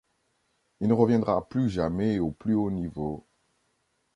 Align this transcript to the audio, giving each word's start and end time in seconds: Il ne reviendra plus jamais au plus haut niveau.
Il 0.79 0.87
ne 0.87 0.95
reviendra 0.95 1.47
plus 1.47 1.69
jamais 1.69 2.17
au 2.17 2.31
plus 2.31 2.55
haut 2.55 2.71
niveau. 2.71 3.23